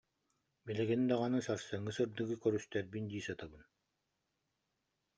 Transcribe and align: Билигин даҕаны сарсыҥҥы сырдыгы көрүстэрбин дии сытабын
Билигин 0.65 1.01
даҕаны 1.09 1.39
сарсыҥҥы 1.47 1.91
сырдыгы 1.95 2.35
көрүстэрбин 2.43 3.03
дии 3.11 3.25
сытабын 3.25 3.63